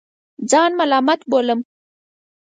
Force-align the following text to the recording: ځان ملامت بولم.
ځان 0.49 0.71
ملامت 0.79 1.21
بولم. 1.31 1.59